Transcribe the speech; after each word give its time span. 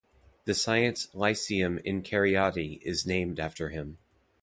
The 0.45 0.55
Science 0.55 1.09
Lyceum 1.13 1.77
in 1.85 2.01
Cariati 2.01 2.79
is 2.81 3.05
named 3.05 3.39
after 3.39 3.69
him. 3.69 3.99